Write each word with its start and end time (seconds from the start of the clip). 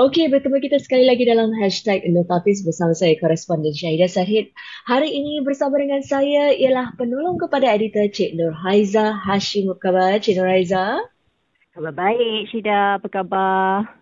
Okey, 0.00 0.32
bertemu 0.32 0.64
kita 0.64 0.80
sekali 0.80 1.04
lagi 1.04 1.28
dalam 1.28 1.52
hashtag 1.60 2.08
Notapis 2.08 2.64
bersama 2.64 2.96
saya, 2.96 3.20
koresponden 3.20 3.76
Syahidah 3.76 4.08
Sahid. 4.08 4.48
Hari 4.88 5.12
ini 5.12 5.44
bersama 5.44 5.76
dengan 5.76 6.00
saya 6.00 6.56
ialah 6.56 6.96
penolong 6.96 7.36
kepada 7.36 7.68
editor 7.68 8.08
Cik 8.08 8.32
Nur 8.32 8.56
Haiza 8.64 9.12
Hashim. 9.12 9.68
Apa 9.68 9.92
khabar 9.92 10.16
Cik 10.16 10.40
Nur 10.40 10.48
Haiza? 10.48 11.04
Khabar 11.76 11.92
baik, 11.92 12.48
Syahidah. 12.48 12.96
Apa 12.96 13.08
khabar? 13.12 13.92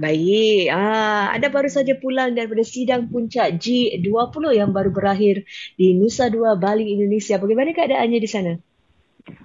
Baik. 0.00 0.72
Ah, 0.72 1.36
anda 1.36 1.52
baru 1.52 1.68
saja 1.68 2.00
pulang 2.00 2.32
daripada 2.32 2.64
sidang 2.64 3.12
puncak 3.12 3.60
G20 3.60 4.56
yang 4.56 4.72
baru 4.72 4.88
berakhir 4.88 5.44
di 5.76 5.92
Nusa 5.92 6.32
Dua, 6.32 6.56
Bali, 6.56 6.96
Indonesia. 6.96 7.36
Bagaimana 7.36 7.76
keadaannya 7.76 8.20
di 8.24 8.30
sana? 8.30 8.56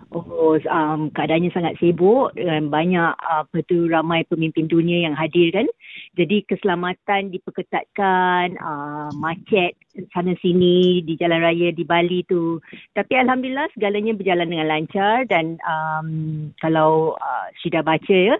Oh, 0.07 0.55
um, 0.55 1.11
keadaannya 1.11 1.51
sangat 1.51 1.83
sibuk 1.83 2.31
dan 2.31 2.71
banyak 2.71 3.11
apa 3.11 3.60
tu 3.68 3.92
ramai 3.92 4.24
pemimpin 4.24 4.65
dunia 4.71 5.04
yang 5.04 5.14
hadir 5.19 5.51
kan. 5.51 5.68
Jadi 6.16 6.46
keselamatan 6.47 7.29
diperketatkan, 7.34 8.56
uh, 8.57 9.11
macet 9.18 9.75
sana 10.14 10.33
sini 10.39 11.02
di 11.04 11.18
jalan 11.18 11.42
raya 11.42 11.74
di 11.74 11.83
Bali 11.83 12.24
tu. 12.30 12.61
Tapi 12.93 13.18
alhamdulillah 13.18 13.68
segalanya 13.74 14.14
berjalan 14.14 14.47
dengan 14.47 14.68
lancar 14.70 15.25
dan 15.28 15.57
um, 15.66 16.10
kalau 16.61 17.18
uh, 17.18 17.47
sudah 17.66 17.82
baca 17.82 18.16
ya, 18.16 18.38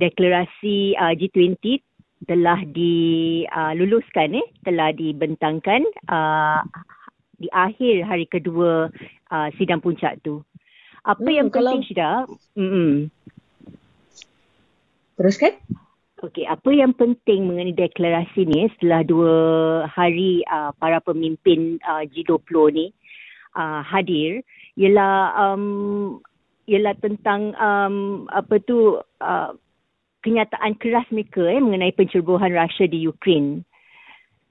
deklarasi 0.00 0.98
uh, 0.98 1.14
G20 1.14 1.80
telah 2.24 2.60
diluluskan 2.72 4.28
uh, 4.32 4.40
eh, 4.40 4.46
telah 4.64 4.88
dibentangkan 4.96 5.84
uh, 6.08 6.64
di 7.36 7.52
akhir 7.52 8.08
hari 8.08 8.24
kedua 8.24 8.88
uh, 9.28 9.48
sidang 9.60 9.84
puncak 9.84 10.18
tu. 10.24 10.40
Apa 11.04 11.20
hmm, 11.20 11.36
yang 11.36 11.48
kalau... 11.52 11.76
penting 11.76 11.84
Syida? 11.84 12.24
Hmm. 12.56 13.12
Teruskan? 15.20 15.52
Okey, 16.24 16.48
apa 16.48 16.72
yang 16.72 16.96
penting 16.96 17.44
mengenai 17.44 17.76
deklarasi 17.76 18.48
ni 18.48 18.64
setelah 18.72 19.04
dua 19.04 19.36
hari 19.84 20.40
uh, 20.48 20.72
para 20.80 20.96
pemimpin 21.04 21.76
uh, 21.84 22.00
G20 22.08 22.48
ni 22.72 22.86
uh, 23.52 23.84
hadir 23.84 24.40
ialah 24.80 25.36
um, 25.36 26.16
ialah 26.64 26.96
tentang 27.04 27.52
um, 27.60 28.24
apa 28.32 28.56
tu 28.64 29.04
uh, 29.20 29.52
kenyataan 30.24 30.80
keras 30.80 31.04
mereka 31.12 31.44
eh 31.44 31.60
mengenai 31.60 31.92
pencerobohan 31.92 32.56
Rusia 32.56 32.88
di 32.88 33.04
Ukraine. 33.04 33.60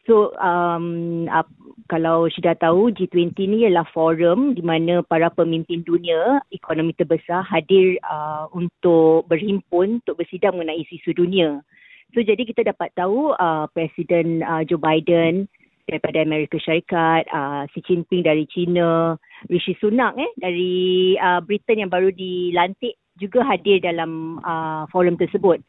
So 0.04 0.36
um, 0.36 1.28
uh, 1.32 1.48
kalau 1.88 2.28
sudah 2.28 2.60
tahu 2.60 2.92
G20 2.92 3.40
ni 3.48 3.58
ialah 3.64 3.88
forum 3.96 4.52
di 4.52 4.60
mana 4.60 5.00
para 5.00 5.32
pemimpin 5.32 5.80
dunia 5.88 6.44
ekonomi 6.52 6.92
terbesar 6.92 7.40
hadir 7.48 7.96
uh, 8.04 8.52
untuk 8.52 9.24
berhimpun 9.32 10.04
untuk 10.04 10.20
bersidang 10.20 10.60
mengenai 10.60 10.84
isu 10.84 11.16
dunia. 11.16 11.64
So 12.12 12.20
jadi 12.20 12.44
kita 12.44 12.68
dapat 12.68 12.92
tahu 13.00 13.32
uh, 13.40 13.72
Presiden 13.72 14.44
uh, 14.44 14.68
Joe 14.68 14.78
Biden 14.78 15.48
daripada 15.88 16.24
Amerika 16.24 16.60
Syarikat, 16.60 17.28
uh, 17.32 17.64
Xi 17.72 17.80
Jinping 17.84 18.24
dari 18.24 18.44
China, 18.48 19.16
Rishi 19.48 19.76
Sunak 19.80 20.16
eh 20.20 20.32
dari 20.40 20.76
uh, 21.20 21.40
Britain 21.44 21.88
yang 21.88 21.92
baru 21.92 22.12
dilantik 22.12 22.96
juga 23.20 23.44
hadir 23.48 23.80
dalam 23.80 24.40
uh, 24.44 24.84
forum 24.92 25.16
tersebut. 25.16 25.64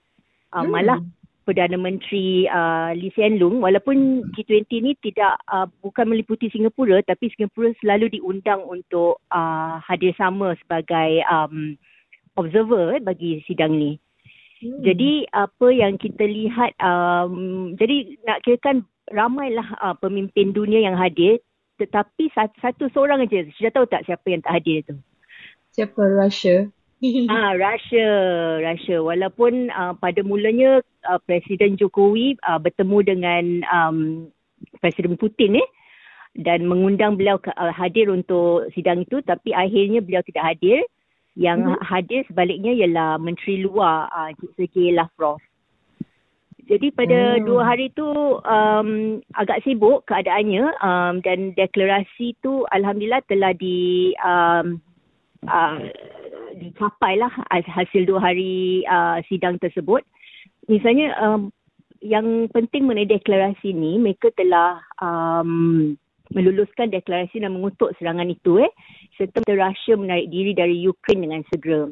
Uh, 0.55 0.62
hmm. 0.62 0.70
Malah 0.70 0.98
Perdana 1.45 1.77
Menteri 1.77 2.48
uh, 2.48 2.97
Lee 2.97 3.12
Hsien 3.12 3.37
Loong 3.37 3.61
walaupun 3.61 4.25
G20 4.33 4.73
ni 4.81 4.92
tidak 5.05 5.37
uh, 5.53 5.69
bukan 5.84 6.09
meliputi 6.09 6.48
Singapura 6.48 7.05
tapi 7.05 7.28
Singapura 7.36 7.70
selalu 7.84 8.17
diundang 8.17 8.64
untuk 8.64 9.20
uh, 9.28 9.77
hadir 9.84 10.17
sama 10.17 10.56
sebagai 10.64 11.20
um, 11.28 11.77
observer 12.41 12.98
eh, 12.98 13.03
bagi 13.05 13.45
sidang 13.45 13.77
ni. 13.77 14.01
Hmm. 14.64 14.81
Jadi 14.81 15.28
apa 15.31 15.69
yang 15.69 16.01
kita 16.01 16.25
lihat 16.25 16.73
um, 16.81 17.77
jadi 17.77 18.17
nak 18.25 18.41
kirakan 18.42 18.89
ramailah 19.12 19.68
uh, 19.85 19.95
pemimpin 20.01 20.57
dunia 20.57 20.80
yang 20.80 20.97
hadir 20.97 21.45
tetapi 21.77 22.30
satu, 22.33 22.57
satu 22.63 22.85
seorang 22.95 23.27
aja 23.27 23.45
sudah 23.58 23.73
tahu 23.74 23.86
tak 23.91 24.07
siapa 24.07 24.27
yang 24.30 24.41
tak 24.41 24.55
hadir 24.57 24.79
tu? 24.86 24.95
Siapa 25.74 25.98
Russia? 25.98 26.70
ah 27.32 27.52
Russia, 27.56 28.08
Russia. 28.62 28.96
Walaupun 29.02 29.70
uh, 29.70 29.94
pada 29.98 30.20
mulanya 30.22 30.80
uh, 31.08 31.20
Presiden 31.24 31.77
Jokowi 31.77 32.38
uh, 32.46 32.60
bertemu 32.60 32.98
dengan 33.05 33.44
um, 33.68 33.98
Presiden 34.80 35.18
Putin 35.18 35.60
eh 35.60 35.68
dan 36.34 36.66
mengundang 36.66 37.14
beliau 37.14 37.38
ke, 37.38 37.55
uh, 37.55 37.70
hadir 37.70 38.10
untuk 38.10 38.66
sidang 38.74 39.06
itu 39.06 39.22
tapi 39.22 39.55
akhirnya 39.55 40.02
beliau 40.02 40.22
tidak 40.27 40.55
hadir. 40.55 40.82
Yang 41.34 41.66
hmm. 41.66 41.82
hadir 41.82 42.20
sebaliknya 42.30 42.70
ialah 42.78 43.18
Menteri 43.18 43.58
Luar 43.66 44.06
uh, 44.14 44.30
Sergei 44.55 44.94
Lavrov. 44.94 45.42
Jadi 46.64 46.94
pada 46.96 47.36
hmm. 47.36 47.44
dua 47.44 47.62
hari 47.74 47.92
tu 47.92 48.06
um, 48.40 49.20
agak 49.36 49.61
sibuk 49.66 50.06
keadaannya 50.08 50.64
um, 50.80 51.20
dan 51.20 51.52
deklarasi 51.58 52.38
tu 52.40 52.64
alhamdulillah 52.72 53.20
telah 53.28 53.52
di 53.52 54.14
um, 54.22 54.80
uh, 55.44 55.76
dicapailah 56.55 57.33
hasil 57.51 58.07
dua 58.07 58.20
hari 58.31 58.85
uh, 58.87 59.19
sidang 59.27 59.59
tersebut. 59.59 60.07
Misalnya 60.70 61.13
um, 61.20 61.53
yang 62.05 62.48
penting 62.53 62.85
mengenai 62.85 63.09
deklarasi 63.09 63.73
ni, 63.73 63.97
mereka 63.97 64.29
telah 64.37 64.81
um, 65.01 65.92
meluluskan 66.33 66.92
deklarasi 66.92 67.41
dan 67.41 67.53
mengutuk 67.53 67.92
serangan 67.97 68.29
itu 68.29 68.61
eh 68.61 68.73
serta 69.17 69.45
Rusia 69.47 69.95
menarik 69.95 70.29
diri 70.33 70.53
dari 70.57 70.81
Ukraine 70.85 71.29
dengan 71.29 71.42
segera. 71.48 71.89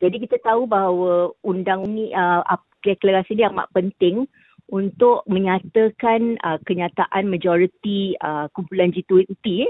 Jadi 0.00 0.16
kita 0.24 0.40
tahu 0.40 0.64
bahawa 0.64 1.30
undang 1.44 1.84
ni 1.90 2.10
uh, 2.10 2.42
deklarasi 2.84 3.36
ni 3.36 3.44
amat 3.44 3.68
penting 3.76 4.24
untuk 4.70 5.26
menyatakan 5.26 6.38
uh, 6.46 6.56
kenyataan 6.62 7.26
majoriti 7.26 8.14
uh, 8.22 8.46
kumpulan 8.54 8.94
G20 8.94 9.26
eh, 9.26 9.68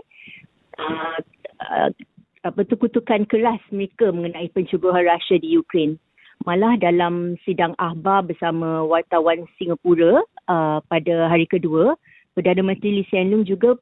uh, 0.76 1.18
uh, 1.64 1.90
apa 2.40 2.64
tu 2.64 2.76
kutukan 2.80 3.28
keras 3.28 3.60
mereka 3.68 4.08
mengenai 4.08 4.48
pencerobohan 4.56 5.04
Rusia 5.04 5.36
di 5.36 5.60
Ukraine. 5.60 6.00
Malah 6.48 6.80
dalam 6.80 7.36
sidang 7.44 7.76
akhbar 7.76 8.24
bersama 8.24 8.80
wartawan 8.88 9.44
Singapura 9.60 10.24
uh, 10.48 10.80
pada 10.88 11.28
hari 11.28 11.44
kedua, 11.44 12.00
Perdana 12.32 12.64
Menteri 12.64 12.96
Lee 12.96 13.06
Hsien 13.12 13.28
Loong 13.28 13.44
juga 13.44 13.76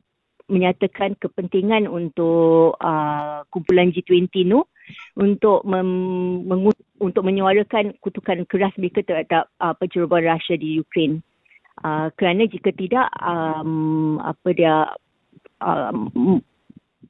menyatakan 0.51 1.15
kepentingan 1.23 1.87
untuk 1.87 2.75
uh, 2.83 3.47
kumpulan 3.55 3.95
G20 3.95 4.27
tu 4.49 4.61
untuk 5.15 5.63
mem- 5.69 6.49
mengut- 6.49 6.89
untuk 6.99 7.23
menyuarakan 7.23 7.95
kutukan 8.03 8.43
keras 8.49 8.75
mereka 8.75 9.07
terhadap 9.07 9.53
uh, 9.63 9.77
pencerobohan 9.79 10.27
Rusia 10.27 10.59
di 10.59 10.83
Ukraine. 10.83 11.23
Uh, 11.79 12.11
kerana 12.19 12.51
jika 12.51 12.75
tidak 12.75 13.07
um, 13.23 14.19
apa 14.19 14.49
dia 14.51 14.91
um, 15.63 16.43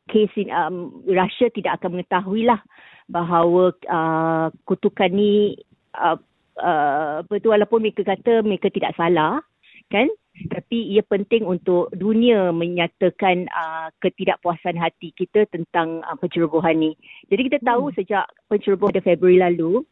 kes 0.09 0.33
um, 0.49 1.05
Russia 1.05 1.53
tidak 1.53 1.79
akan 1.79 2.01
mengetahui 2.01 2.49
lah 2.49 2.61
bahawa 3.09 3.73
uh, 3.89 4.49
kutukan 4.65 5.13
ni 5.13 5.57
uh, 5.97 6.17
uh, 6.61 7.23
betul 7.29 7.53
walaupun 7.53 7.85
mereka 7.85 8.05
kata 8.05 8.43
mereka 8.43 8.73
tidak 8.73 8.97
salah 8.97 9.41
kan 9.89 10.09
tapi 10.47 10.95
ia 10.95 11.03
penting 11.03 11.43
untuk 11.43 11.91
dunia 11.91 12.55
menyatakan 12.55 13.51
uh, 13.51 13.91
ketidakpuasan 13.99 14.79
hati 14.79 15.11
kita 15.19 15.51
tentang 15.51 15.99
uh, 16.07 16.15
pencerobohan 16.15 16.79
ni. 16.79 16.91
Jadi 17.27 17.51
kita 17.51 17.59
tahu 17.67 17.91
hmm. 17.91 17.97
sejak 17.99 18.25
pencerobohan 18.47 18.95
pada 18.95 19.03
Februari 19.03 19.43
lalu 19.43 19.83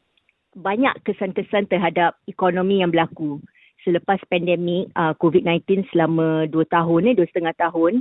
banyak 0.55 0.95
kesan-kesan 1.03 1.67
terhadap 1.67 2.17
ekonomi 2.31 2.81
yang 2.81 2.95
berlaku 2.95 3.43
selepas 3.83 4.23
pandemik 4.31 4.89
uh, 4.95 5.13
COVID-19 5.19 5.91
selama 5.91 6.47
dua 6.47 6.65
tahun 6.71 7.11
ni, 7.11 7.13
dua 7.19 7.27
setengah 7.27 7.55
tahun. 7.59 8.01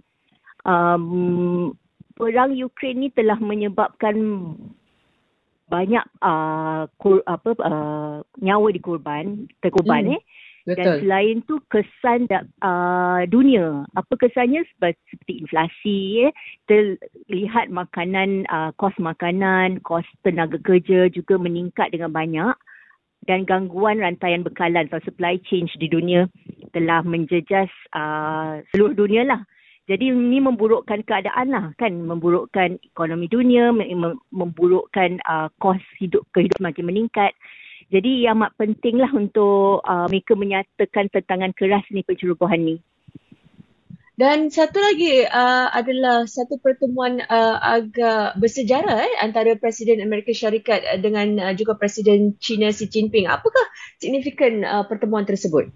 Um, 0.66 1.74
perang 2.16 2.56
Ukraine 2.56 3.08
ni 3.08 3.09
telah 3.12 3.38
menyebabkan 3.38 4.16
banyak 5.66 6.06
uh, 6.22 6.86
kur, 7.01 7.25
apa 7.25 7.57
uh, 7.62 8.16
nyawa 8.39 8.68
dikorban 8.72 9.50
terkorban 9.60 10.13
hmm. 10.13 10.18
eh. 10.18 10.24
Betul. 10.66 10.81
dan 10.81 10.88
selain 10.98 11.38
tu 11.45 11.62
kesan 11.69 12.25
uh, 12.66 13.22
dunia. 13.30 13.86
Apa 13.94 14.18
kesannya? 14.18 14.66
Seperti 14.74 15.45
inflasi 15.45 16.25
eh. 16.25 16.34
Terlihat 16.66 17.69
makanan 17.69 18.50
uh, 18.50 18.74
kos 18.74 18.98
makanan 18.98 19.78
kos 19.86 20.06
tenaga 20.25 20.57
kerja 20.66 21.06
juga 21.13 21.38
meningkat 21.38 21.94
dengan 21.94 22.10
banyak. 22.10 22.57
Dan 23.25 23.45
gangguan 23.45 24.01
rantaian 24.01 24.45
bekalan 24.45 24.86
atau 24.89 25.01
supply 25.01 25.38
chain 25.50 25.66
di 25.81 25.89
dunia 25.89 26.30
telah 26.78 27.01
menjejas 27.01 27.69
uh, 27.94 28.62
seluruh 28.69 28.94
dunia 28.94 29.25
lah 29.25 29.42
jadi 29.86 30.18
ini 30.18 30.42
memburukkan 30.42 31.06
keadaan 31.06 31.54
lah 31.54 31.66
kan, 31.78 31.94
memburukkan 31.94 32.82
ekonomi 32.82 33.30
dunia, 33.30 33.70
memburukkan 34.34 35.22
uh, 35.22 35.54
kos 35.62 35.82
hidup 36.02 36.26
kehidupan 36.34 36.74
makin 36.74 36.90
meningkat. 36.90 37.38
Jadi 37.94 38.26
yang 38.26 38.42
amat 38.42 38.58
pentinglah 38.58 39.14
untuk 39.14 39.86
uh, 39.86 40.10
mereka 40.10 40.34
menyatakan 40.34 41.06
tentangan 41.14 41.54
keras 41.54 41.86
ni 41.94 42.02
pencerobohan 42.02 42.66
ni. 42.66 42.76
Dan 44.16 44.50
satu 44.50 44.80
lagi 44.82 45.28
uh, 45.28 45.68
adalah 45.70 46.26
satu 46.26 46.58
pertemuan 46.58 47.22
uh, 47.22 47.60
agak 47.62 48.40
bersejarah 48.40 49.06
eh, 49.06 49.14
antara 49.22 49.54
Presiden 49.60 50.02
Amerika 50.02 50.32
Syarikat 50.32 50.82
dengan 51.04 51.36
uh, 51.38 51.54
juga 51.54 51.78
Presiden 51.78 52.34
China 52.42 52.72
Xi 52.74 52.90
Jinping. 52.90 53.28
Apakah 53.28 53.68
signifikan 54.02 54.64
uh, 54.66 54.88
pertemuan 54.88 55.28
tersebut? 55.28 55.70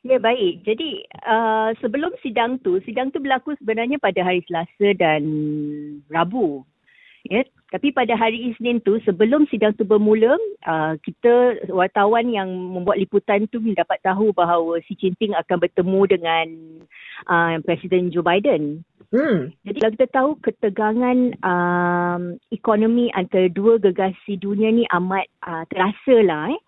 Ya 0.00 0.16
baik. 0.16 0.64
Jadi 0.64 1.04
uh, 1.28 1.76
sebelum 1.84 2.16
sidang 2.24 2.56
tu, 2.64 2.80
sidang 2.88 3.12
tu 3.12 3.20
berlaku 3.20 3.52
sebenarnya 3.60 4.00
pada 4.00 4.24
hari 4.24 4.40
Selasa 4.48 4.96
dan 4.96 5.22
Rabu. 6.08 6.64
Ya, 7.28 7.44
tapi 7.68 7.92
pada 7.92 8.16
hari 8.16 8.48
Isnin 8.48 8.80
tu 8.80 8.96
sebelum 9.04 9.44
sidang 9.52 9.76
tu 9.76 9.84
bermula, 9.84 10.40
uh, 10.64 10.96
kita 11.04 11.68
wartawan 11.68 12.32
yang 12.32 12.48
membuat 12.48 12.96
liputan 12.96 13.44
tu 13.52 13.60
mendapat 13.60 14.00
tahu 14.00 14.32
bahawa 14.32 14.80
Xi 14.88 14.96
Jinping 14.96 15.36
akan 15.36 15.60
bertemu 15.60 16.00
dengan 16.08 16.46
uh, 17.28 17.60
Presiden 17.60 18.08
Joe 18.08 18.24
Biden. 18.24 18.88
Hmm. 19.12 19.52
Jadi 19.68 19.84
kalau 19.84 19.94
kita 20.00 20.08
tahu 20.16 20.30
ketegangan 20.40 21.18
um, 21.44 22.22
ekonomi 22.48 23.12
antara 23.12 23.52
dua 23.52 23.76
gegasi 23.76 24.40
dunia 24.40 24.72
ni 24.72 24.88
amat 24.88 25.28
uh, 25.44 25.68
terasa 25.68 26.16
lah 26.24 26.48
eh 26.48 26.60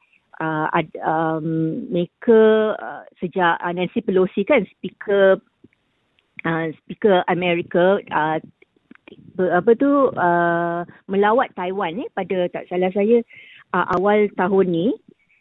uh, 0.43 0.67
um, 1.07 1.47
mereka 1.87 2.75
uh, 2.75 3.03
sejak 3.23 3.63
uh, 3.63 3.71
Nancy 3.71 4.03
Pelosi 4.03 4.43
kan 4.43 4.67
speaker 4.75 5.39
uh, 6.43 6.67
speaker 6.83 7.23
Amerika 7.31 8.03
uh, 8.11 8.43
apa 9.39 9.71
tu 9.79 10.11
uh, 10.17 10.83
melawat 11.07 11.55
Taiwan 11.55 12.03
eh 12.03 12.09
pada 12.17 12.49
tak 12.51 12.67
salah 12.67 12.91
saya 12.91 13.23
uh, 13.77 13.87
awal 13.95 14.27
tahun 14.35 14.67
ni. 14.69 14.87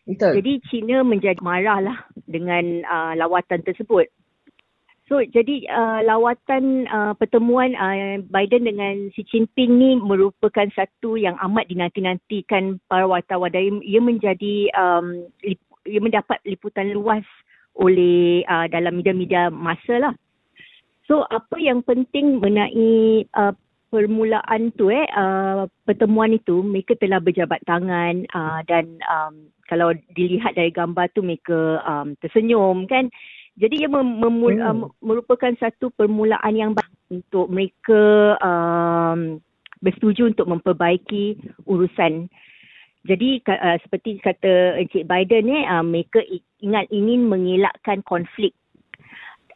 Betul. 0.06 0.42
Jadi 0.42 0.54
China 0.68 1.06
menjadi 1.06 1.40
marahlah 1.40 1.96
dengan 2.26 2.84
uh, 2.84 3.14
lawatan 3.16 3.62
tersebut. 3.64 4.10
So 5.12 5.20
jadi 5.20 5.68
uh, 5.68 6.08
lawatan 6.08 6.88
uh, 6.88 7.12
pertemuan 7.20 7.76
uh, 7.76 8.24
Biden 8.32 8.64
dengan 8.64 9.12
Xi 9.12 9.28
Jinping 9.28 9.76
ni 9.76 10.00
merupakan 10.00 10.72
satu 10.72 11.20
yang 11.20 11.36
amat 11.44 11.68
dinanti-nantikan 11.68 12.80
para 12.88 13.04
wartawan 13.04 13.52
dan 13.52 13.84
ia 13.84 14.00
menjadi 14.00 14.72
um, 14.72 15.28
ia 15.84 16.00
mendapat 16.00 16.40
liputan 16.48 16.96
luas 16.96 17.28
oleh 17.76 18.48
uh, 18.48 18.72
dalam 18.72 19.04
media-media 19.04 19.52
masa 19.52 20.00
lah. 20.00 20.14
So 21.12 21.28
apa 21.28 21.60
yang 21.60 21.84
penting 21.84 22.40
mengenai 22.40 23.28
uh, 23.36 23.52
permulaan 23.92 24.72
tu 24.80 24.96
eh 24.96 25.04
uh, 25.12 25.68
pertemuan 25.84 26.40
itu 26.40 26.64
mereka 26.64 26.96
telah 26.96 27.20
berjabat 27.20 27.60
tangan 27.68 28.24
uh, 28.32 28.64
dan 28.64 28.96
um, 29.12 29.52
kalau 29.68 29.92
dilihat 30.16 30.56
dari 30.56 30.72
gambar 30.72 31.12
tu 31.12 31.20
mereka 31.20 31.84
um, 31.84 32.16
tersenyum 32.24 32.88
kan 32.88 33.12
jadi 33.60 33.86
ia 33.86 33.90
mem- 33.92 34.20
mem- 34.20 34.40
hmm. 34.40 34.64
uh, 34.64 34.88
merupakan 35.04 35.52
satu 35.60 35.92
permulaan 35.92 36.56
yang 36.56 36.72
baik 36.72 36.96
untuk 37.12 37.52
mereka 37.52 38.02
um, 38.40 39.44
bersetuju 39.84 40.32
untuk 40.32 40.48
memperbaiki 40.48 41.36
urusan. 41.68 42.32
Jadi 43.04 43.42
uh, 43.50 43.78
seperti 43.82 44.22
kata 44.22 44.78
Encik 44.78 45.10
Biden 45.10 45.50
ni, 45.50 45.66
uh, 45.66 45.84
mereka 45.84 46.22
ingat 46.62 46.88
ingin 46.94 47.28
mengelakkan 47.28 48.06
konflik 48.06 48.56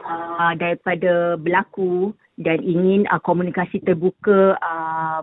uh, 0.04 0.52
daripada 0.58 1.40
berlaku 1.40 2.12
dan 2.42 2.60
ingin 2.66 3.08
uh, 3.08 3.22
komunikasi 3.22 3.80
terbuka 3.86 4.60
uh, 4.60 5.22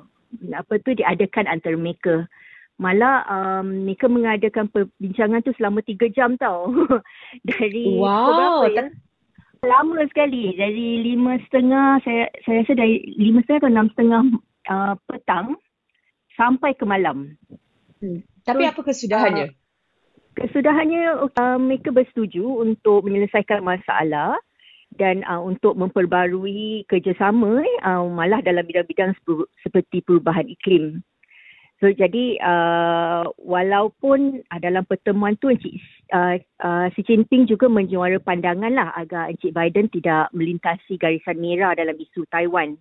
apa 0.57 0.73
tu 0.81 0.97
diadakan 0.97 1.45
antara 1.45 1.77
mereka 1.77 2.25
malah 2.81 3.25
um, 3.29 3.85
mereka 3.85 4.09
mengadakan 4.09 4.67
perbincangan 4.73 5.45
tu 5.45 5.53
selama 5.57 5.85
tiga 5.85 6.09
jam 6.09 6.35
tau. 6.41 6.73
dari 7.51 7.99
wow, 7.99 8.29
berapa 8.29 8.67
ya? 8.73 8.85
Lama 9.63 10.03
sekali. 10.11 10.59
Dari 10.59 11.07
lima 11.07 11.39
setengah, 11.47 12.03
saya, 12.03 12.27
saya 12.43 12.67
rasa 12.67 12.75
dari 12.75 13.03
lima 13.15 13.45
setengah 13.47 13.61
atau 13.63 13.71
enam 13.71 13.89
setengah 13.95 14.23
uh, 14.73 14.95
petang 15.07 15.47
sampai 16.35 16.75
ke 16.75 16.83
malam. 16.83 17.39
Hmm. 18.03 18.27
Tapi 18.43 18.67
so, 18.67 18.71
apa 18.75 18.81
kesudahannya? 18.83 19.47
Uh, 19.47 19.55
kesudahannya 20.35 21.03
uh, 21.39 21.59
mereka 21.63 21.95
bersetuju 21.95 22.43
untuk 22.43 23.07
menyelesaikan 23.07 23.63
masalah 23.63 24.35
dan 24.99 25.25
uh, 25.25 25.41
untuk 25.41 25.79
memperbarui 25.79 26.85
kerjasama 26.91 27.65
uh, 27.87 28.05
malah 28.11 28.43
dalam 28.45 28.67
bidang-bidang 28.67 29.15
seperti 29.63 30.03
perubahan 30.05 30.51
iklim. 30.51 31.01
So 31.82 31.90
jadi 31.90 32.38
uh, 32.38 33.26
walaupun 33.43 34.46
uh, 34.46 34.61
dalam 34.62 34.87
pertemuan 34.87 35.34
tu 35.43 35.50
Encik 35.50 35.82
uh, 36.14 36.38
uh, 36.62 36.87
Xi 36.94 37.02
Jinping 37.02 37.50
juga 37.50 37.67
menjuara 37.67 38.23
pandangan 38.23 38.70
lah 38.70 38.94
agar 38.94 39.34
Encik 39.34 39.50
Biden 39.50 39.90
tidak 39.90 40.31
melintasi 40.31 40.94
garisan 40.94 41.43
merah 41.43 41.75
dalam 41.75 41.99
isu 41.99 42.23
Taiwan. 42.31 42.79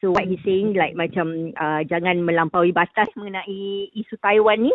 So 0.00 0.16
what 0.16 0.24
he 0.24 0.40
saying 0.48 0.72
like 0.72 0.96
macam 0.96 1.52
uh, 1.60 1.84
jangan 1.84 2.24
melampaui 2.24 2.72
batas 2.72 3.12
mengenai 3.20 3.92
isu 3.92 4.16
Taiwan 4.24 4.64
ni. 4.64 4.72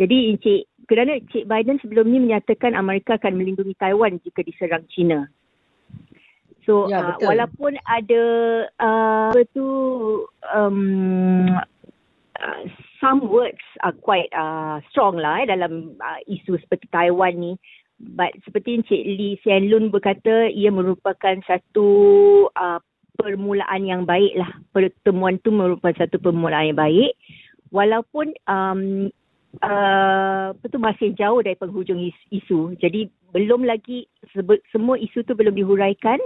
Jadi 0.00 0.32
Encik 0.32 0.88
kerana 0.88 1.20
Encik 1.20 1.44
Biden 1.44 1.76
sebelum 1.84 2.08
ni 2.08 2.24
menyatakan 2.24 2.72
Amerika 2.72 3.20
akan 3.20 3.36
melindungi 3.36 3.76
Taiwan 3.76 4.16
jika 4.24 4.40
diserang 4.40 4.88
China. 4.88 5.28
So 6.64 6.88
ya, 6.88 7.04
uh, 7.04 7.20
walaupun 7.20 7.76
ada 7.84 8.24
uh, 8.80 9.28
apa 9.36 9.44
tu 9.52 9.68
um, 10.56 11.52
uh, 12.40 12.62
some 13.00 13.28
words 13.28 13.62
are 13.82 13.94
quite 13.94 14.30
uh, 14.34 14.80
strong 14.90 15.18
lah 15.18 15.42
eh, 15.42 15.48
dalam 15.50 15.98
uh, 15.98 16.20
isu 16.26 16.58
seperti 16.58 16.86
Taiwan 16.90 17.34
ni. 17.38 17.52
But 17.94 18.34
seperti 18.42 18.82
Encik 18.82 19.02
Lee 19.06 19.38
Hsien 19.40 19.70
Loong 19.70 19.94
berkata, 19.94 20.50
ia 20.50 20.68
merupakan 20.74 21.38
satu 21.46 21.86
uh, 22.50 22.82
permulaan 23.14 23.86
yang 23.86 24.02
baik 24.02 24.34
lah. 24.34 24.50
Pertemuan 24.74 25.38
tu 25.46 25.54
merupakan 25.54 25.94
satu 25.94 26.18
permulaan 26.18 26.74
yang 26.74 26.80
baik. 26.80 27.14
Walaupun 27.70 28.34
um, 28.50 29.10
uh, 29.62 30.54
apa 30.56 30.64
tu 30.66 30.78
masih 30.80 31.14
jauh 31.14 31.38
dari 31.44 31.54
penghujung 31.58 32.00
isu. 32.30 32.74
Jadi 32.80 33.10
belum 33.34 33.66
lagi 33.66 34.06
semua 34.70 34.94
isu 34.98 35.26
tu 35.26 35.34
belum 35.34 35.58
dihuraikan 35.58 36.18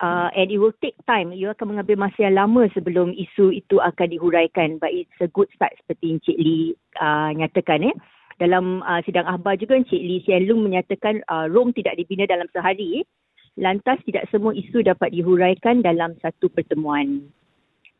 uh, 0.00 0.28
and 0.34 0.50
it 0.50 0.58
will 0.58 0.74
take 0.80 0.96
time. 1.06 1.32
You 1.32 1.52
akan 1.52 1.74
mengambil 1.74 2.08
masa 2.08 2.28
yang 2.28 2.38
lama 2.38 2.68
sebelum 2.72 3.14
isu 3.14 3.54
itu 3.54 3.80
akan 3.80 4.12
dihuraikan. 4.12 4.78
But 4.80 4.94
it's 4.94 5.18
a 5.20 5.30
good 5.30 5.50
start 5.54 5.74
seperti 5.82 6.18
Encik 6.18 6.38
Lee 6.38 6.74
uh, 7.00 7.30
nyatakan. 7.34 7.92
Eh. 7.92 7.96
Dalam 8.42 8.82
uh, 8.82 8.98
sidang 9.06 9.30
akhbar 9.30 9.54
juga 9.60 9.78
Encik 9.78 10.00
Lee 10.00 10.22
Hsien 10.26 10.50
Loong 10.50 10.66
menyatakan 10.66 11.22
uh, 11.30 11.46
Rome 11.46 11.70
tidak 11.74 11.98
dibina 11.98 12.26
dalam 12.26 12.48
sehari. 12.50 13.02
Eh. 13.02 13.06
Lantas 13.54 14.02
tidak 14.02 14.26
semua 14.34 14.50
isu 14.50 14.82
dapat 14.82 15.14
dihuraikan 15.14 15.78
dalam 15.84 16.18
satu 16.18 16.50
pertemuan. 16.50 17.30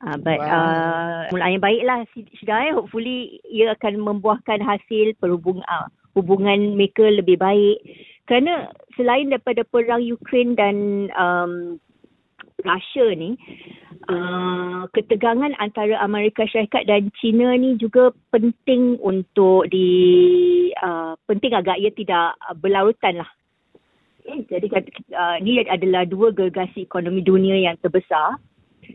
Uh, 0.05 0.21
but 0.21 0.37
wow. 0.37 0.53
uh, 0.53 1.21
mulai 1.33 1.57
yang 1.57 1.65
baiklah 1.65 1.99
Syida. 2.13 2.69
Eh. 2.69 2.77
Hopefully 2.77 3.41
ia 3.49 3.73
akan 3.73 4.05
membuahkan 4.05 4.61
hasil 4.61 5.17
perhubungan 5.17 5.65
uh, 5.65 5.89
hubungan 6.13 6.77
mereka 6.79 7.09
lebih 7.09 7.41
baik 7.41 7.81
kerana 8.25 8.73
selain 8.97 9.29
daripada 9.29 9.67
perang 9.69 10.01
Ukraine 10.01 10.57
dan 10.57 10.77
um, 11.13 11.77
Russia 12.65 13.13
ni 13.13 13.37
uh, 14.09 14.89
ketegangan 14.97 15.53
antara 15.61 16.01
Amerika 16.01 16.49
Syarikat 16.49 16.89
dan 16.89 17.13
China 17.21 17.53
ni 17.53 17.77
juga 17.77 18.15
penting 18.33 18.97
untuk 19.05 19.69
di 19.69 19.89
uh, 20.81 21.19
penting 21.29 21.53
agak 21.53 21.77
ia 21.77 21.93
tidak 21.93 22.33
berlarutan 22.63 23.21
lah 23.21 23.31
eh, 24.25 24.41
jadi 24.49 24.67
uh, 25.13 25.37
ni 25.45 25.61
adalah 25.69 26.09
dua 26.09 26.33
gergasi 26.33 26.89
ekonomi 26.89 27.21
dunia 27.21 27.59
yang 27.61 27.77
terbesar 27.85 28.41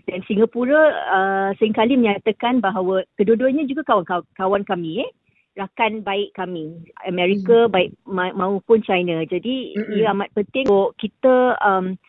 dan 0.08 0.20
Singapura 0.26 0.82
uh, 1.10 1.50
seringkali 1.58 1.98
menyatakan 2.00 2.62
bahawa 2.62 3.04
kedua-duanya 3.16 3.66
juga 3.66 3.86
kawan-kawan 3.86 4.64
kami 4.66 5.06
eh 5.06 5.12
rakan 5.58 6.06
baik 6.06 6.32
kami 6.40 6.72
Amerika 7.04 7.68
hmm. 7.68 7.72
baik 7.74 7.90
ma- 8.08 8.36
maupun 8.36 8.80
China 8.86 9.20
jadi 9.28 9.76
hmm. 9.76 9.92
ia 10.00 10.16
amat 10.16 10.32
penting 10.32 10.70
untuk 10.72 10.96
kita 11.02 11.60
um, 11.60 12.00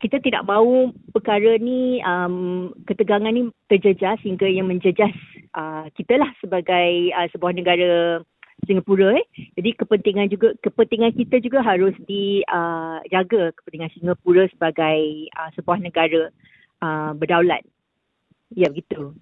kita 0.00 0.20
tidak 0.20 0.44
mahu 0.44 0.92
perkara 1.12 1.56
ni 1.56 2.04
um, 2.04 2.68
ketegangan 2.84 3.32
ni 3.32 3.48
terjejas 3.68 4.20
hingga 4.20 4.44
yang 4.44 4.68
menjejas 4.68 5.12
uh, 5.56 5.88
kita 5.96 6.20
lah 6.20 6.28
sebagai 6.40 7.12
uh, 7.16 7.28
sebuah 7.32 7.56
negara 7.56 8.20
Singapura 8.64 9.20
eh. 9.20 9.26
Jadi 9.60 9.76
kepentingan 9.76 10.32
juga 10.32 10.56
kepentingan 10.64 11.12
kita 11.12 11.44
juga 11.44 11.60
harus 11.60 11.92
dijaga 12.08 13.40
uh, 13.48 13.52
kepentingan 13.52 13.92
Singapura 13.92 14.48
sebagai 14.48 15.28
uh, 15.36 15.50
sebuah 15.56 15.80
negara 15.80 16.32
uh, 16.82 17.12
berdaulat. 17.16 17.62
Ya 18.54 18.70
begitu. 18.70 19.16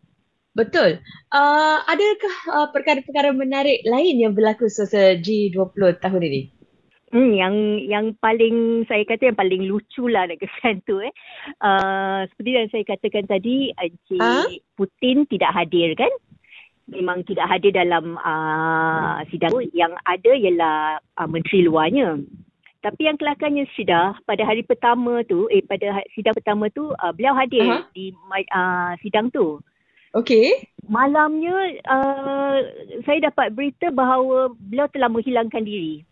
Betul. 0.54 1.02
Uh, 1.34 1.82
adakah 1.90 2.36
uh, 2.54 2.68
perkara-perkara 2.70 3.34
menarik 3.34 3.82
lain 3.82 4.22
yang 4.22 4.32
berlaku 4.38 4.70
semasa 4.70 5.18
G20 5.18 5.98
tahun 5.98 6.22
ini? 6.30 6.42
Hmm, 7.14 7.30
yang 7.30 7.54
yang 7.78 8.06
paling 8.18 8.86
saya 8.90 9.06
kata 9.06 9.30
yang 9.30 9.38
paling 9.38 9.70
lucu 9.70 10.10
lah 10.10 10.26
nak 10.26 10.38
kesan 10.38 10.82
tu 10.82 10.98
eh. 10.98 11.14
Uh, 11.62 12.26
seperti 12.30 12.50
yang 12.58 12.68
saya 12.74 12.84
katakan 12.86 13.26
tadi, 13.30 13.70
Encik 13.74 14.18
ha? 14.18 14.46
Putin 14.74 15.22
tidak 15.30 15.54
hadir 15.54 15.94
kan? 15.94 16.10
Memang 16.90 17.22
tidak 17.26 17.46
hadir 17.50 17.70
dalam 17.70 18.18
uh, 18.18 19.22
sidang. 19.30 19.54
Yang 19.74 19.94
ada 20.06 20.30
ialah 20.34 20.78
uh, 21.18 21.28
menteri 21.30 21.66
luarnya. 21.66 22.18
Tapi 22.84 23.08
yang 23.08 23.16
kelakarnya 23.16 23.64
Syida, 23.72 24.12
pada 24.28 24.44
hari 24.44 24.60
pertama 24.60 25.24
tu, 25.24 25.48
eh 25.48 25.64
pada 25.64 26.04
sidang 26.12 26.36
pertama 26.36 26.68
tu, 26.68 26.92
uh, 26.92 27.12
beliau 27.16 27.32
hadir 27.32 27.64
uh-huh. 27.64 27.88
di 27.96 28.12
uh, 28.52 28.92
sidang 29.00 29.32
tu. 29.32 29.56
Okey. 30.12 30.68
Malamnya 30.84 31.80
uh, 31.88 32.60
saya 33.08 33.32
dapat 33.32 33.56
berita 33.56 33.88
bahawa 33.88 34.52
beliau 34.52 34.84
telah 34.92 35.08
menghilangkan 35.08 35.64
diri. 35.64 36.04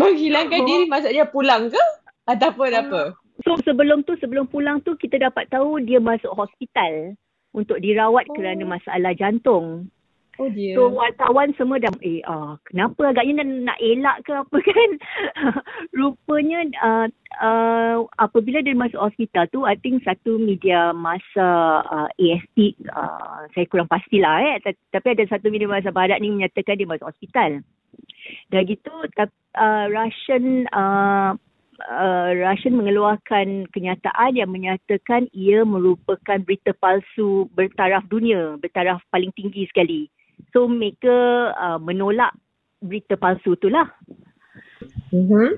Menghilangkan 0.00 0.64
oh. 0.64 0.66
diri 0.66 0.84
maksudnya 0.88 1.28
pulang 1.28 1.68
ke? 1.68 1.84
Ataupun 2.24 2.72
uh, 2.72 2.80
apa? 2.80 3.02
So 3.44 3.60
sebelum 3.60 4.00
tu, 4.08 4.16
sebelum 4.16 4.48
pulang 4.48 4.80
tu 4.80 4.96
kita 4.96 5.20
dapat 5.20 5.44
tahu 5.52 5.76
dia 5.84 6.00
masuk 6.00 6.32
hospital 6.32 7.12
untuk 7.52 7.84
dirawat 7.84 8.24
oh. 8.26 8.34
kerana 8.34 8.64
masalah 8.64 9.12
jantung. 9.12 9.92
Oh. 10.36 10.52
So 10.52 10.92
wartawan 10.92 11.56
semua 11.56 11.80
dah 11.80 11.88
eh 12.04 12.20
uh, 12.28 12.60
kenapa 12.68 13.08
agaknya 13.08 13.40
nak, 13.40 13.72
nak 13.72 13.78
elak 13.80 14.16
ke 14.28 14.32
apa 14.36 14.58
kan. 14.60 14.90
Rupanya 15.98 16.60
uh, 16.84 17.06
uh, 17.40 17.96
apabila 18.20 18.60
dia 18.60 18.76
masuk 18.76 19.00
hospital 19.00 19.48
tu 19.48 19.64
I 19.64 19.80
think 19.80 20.04
satu 20.04 20.36
media 20.36 20.92
masa 20.92 21.80
uh, 21.88 22.08
AFP 22.20 22.76
uh, 22.92 23.48
saya 23.56 23.64
kurang 23.72 23.88
pastilah 23.88 24.44
eh 24.44 24.60
tapi 24.92 25.06
ada 25.16 25.24
satu 25.24 25.48
media 25.48 25.72
masa 25.72 25.88
barat 25.88 26.20
ni 26.20 26.28
menyatakan 26.28 26.76
dia 26.76 26.84
masuk 26.84 27.08
hospital. 27.08 27.64
Dah 28.52 28.60
gitu 28.68 28.92
uh, 28.92 29.84
Russian 29.88 30.68
uh, 30.76 31.32
uh, 31.80 32.30
Russian 32.36 32.76
mengeluarkan 32.76 33.72
kenyataan 33.72 34.36
yang 34.36 34.52
menyatakan 34.52 35.28
ia 35.32 35.64
merupakan 35.64 36.38
berita 36.44 36.76
palsu 36.76 37.48
bertaraf 37.56 38.04
dunia, 38.08 38.60
bertaraf 38.60 39.00
paling 39.08 39.32
tinggi 39.32 39.64
sekali. 39.72 40.12
So 40.52 40.68
mereka 40.68 41.12
uh, 41.52 41.78
menolak 41.80 42.32
berita 42.80 43.16
palsu 43.16 43.56
tu 43.60 43.68
lah. 43.68 43.88
Mm-hmm. 45.12 45.48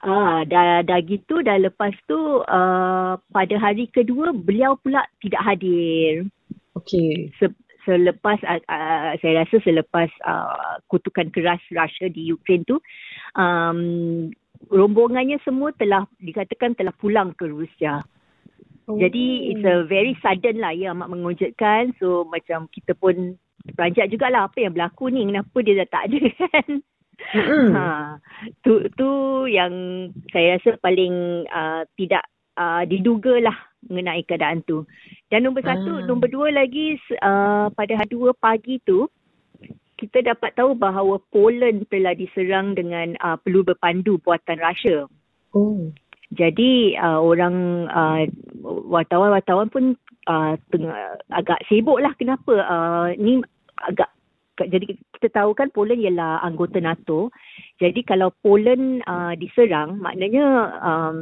Ah, 0.00 0.48
dah, 0.48 0.80
dah 0.80 1.00
gitu 1.04 1.44
dah 1.44 1.60
lepas 1.60 1.92
tu 2.08 2.16
uh, 2.48 3.20
pada 3.20 3.54
hari 3.60 3.84
kedua 3.92 4.32
beliau 4.32 4.80
pula 4.80 5.04
tidak 5.20 5.44
hadir. 5.44 6.24
Okay. 6.72 7.28
Se- 7.36 7.60
selepas 7.84 8.40
uh, 8.48 8.60
uh, 8.64 9.12
saya 9.20 9.44
rasa 9.44 9.60
selepas 9.60 10.08
uh, 10.24 10.80
kutukan 10.88 11.28
keras 11.28 11.60
Russia 11.68 12.08
di 12.08 12.32
Ukraine 12.32 12.64
tu 12.64 12.80
um, 13.36 14.28
rombongannya 14.72 15.40
semua 15.44 15.72
telah 15.76 16.04
dikatakan 16.20 16.76
telah 16.76 16.92
pulang 16.96 17.36
ke 17.36 17.44
Rusia. 17.48 18.00
Oh. 18.88 18.96
Jadi 18.96 19.52
it's 19.52 19.64
a 19.68 19.84
very 19.84 20.16
sudden 20.24 20.64
lah 20.64 20.72
ya 20.72 20.96
amat 20.96 21.12
mengejutkan. 21.12 21.92
So 22.00 22.24
macam 22.24 22.72
kita 22.72 22.96
pun 22.96 23.36
Peranjat 23.60 24.08
jugalah 24.08 24.48
apa 24.48 24.58
yang 24.60 24.72
berlaku 24.72 25.12
ni. 25.12 25.28
Kenapa 25.28 25.56
dia 25.60 25.74
dah 25.84 25.88
tak 25.88 26.02
ada 26.10 26.20
kan. 26.36 26.68
Mm-hmm. 27.20 27.68
Ha, 27.76 27.84
tu, 28.64 28.88
tu 28.96 29.10
yang 29.44 29.72
saya 30.32 30.56
rasa 30.56 30.80
paling 30.80 31.44
uh, 31.52 31.84
tidak 32.00 32.24
uh, 32.56 32.82
diduga 32.88 33.44
lah 33.44 33.56
mengenai 33.88 34.24
keadaan 34.24 34.64
tu. 34.64 34.88
Dan 35.28 35.44
nombor 35.44 35.64
satu, 35.64 36.00
ah. 36.00 36.04
nombor 36.08 36.32
dua 36.32 36.48
lagi 36.52 36.96
uh, 37.20 37.68
pada 37.72 37.92
hari 38.00 38.12
dua 38.12 38.32
pagi 38.32 38.80
tu, 38.88 39.04
kita 40.00 40.24
dapat 40.32 40.56
tahu 40.56 40.72
bahawa 40.72 41.20
Poland 41.28 41.84
telah 41.92 42.16
diserang 42.16 42.72
dengan 42.72 43.12
uh, 43.20 43.36
peluru 43.36 43.76
berpandu 43.76 44.16
buatan 44.24 44.56
Russia. 44.56 45.04
Oh. 45.52 45.92
Jadi 46.30 46.94
uh, 46.94 47.18
orang 47.18 47.86
uh, 47.90 48.22
wartawan-wartawan 48.86 49.66
pun 49.66 49.98
uh, 50.30 50.54
tengah 50.70 51.18
agak 51.34 51.58
sibuk 51.66 51.98
lah 51.98 52.14
kenapa 52.14 52.54
uh, 52.54 53.08
ni 53.18 53.42
agak 53.82 54.06
jadi 54.60 54.94
kita 55.16 55.32
tahu 55.32 55.56
kan 55.56 55.72
Poland 55.72 56.04
ialah 56.04 56.44
anggota 56.44 56.78
NATO. 56.78 57.32
Jadi 57.80 58.04
kalau 58.04 58.28
Poland 58.44 59.00
uh, 59.08 59.32
diserang 59.34 59.98
maknanya 59.98 60.76
um, 60.84 61.16